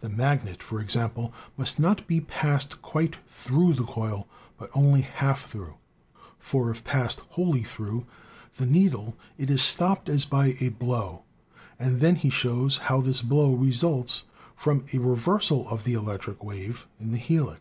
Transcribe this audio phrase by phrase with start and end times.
[0.00, 5.44] The magnet, for example, must not be passed quite through the coil, but only half
[5.46, 5.74] through,
[6.36, 8.04] for if passed wholly through
[8.56, 11.22] the needle it is stopped as by a blow,
[11.78, 14.24] and then he shows how this blow results
[14.56, 17.56] from a reversal of the electric wave in the helix.